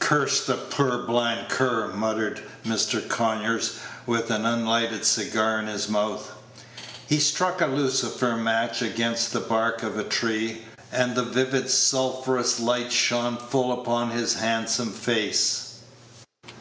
"Curse 0.00 0.44
the 0.44 0.56
purblind 0.56 1.48
cur," 1.50 1.92
muttered 1.94 2.42
Mr. 2.66 3.08
Conyers, 3.08 3.74
with 4.06 4.28
an 4.28 4.44
unlighted 4.44 5.04
cigar 5.04 5.60
in 5.60 5.68
his 5.68 5.88
mouth. 5.88 6.32
He 7.06 7.20
struck 7.20 7.60
a 7.60 7.68
lucifer 7.68 8.34
match 8.34 8.82
against 8.82 9.32
the 9.32 9.38
bark 9.38 9.84
of 9.84 9.96
a 9.96 10.02
tree, 10.02 10.62
and 10.90 11.14
the 11.14 11.22
vivid 11.22 11.70
sulphurous 11.70 12.58
light 12.58 12.90
shone 12.90 13.36
full 13.36 13.70
upon 13.70 14.10
his 14.10 14.34
handsome 14.34 14.90
face. 14.92 15.74